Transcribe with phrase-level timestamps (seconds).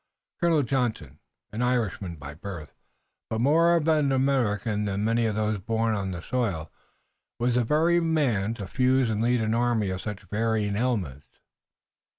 [0.39, 1.19] Colonel Johnson,
[1.51, 2.73] an Irishman by birth,
[3.29, 6.71] but more of an American than many of those born on the soil,
[7.37, 11.27] was the very man to fuse and lead an army of such varying elements.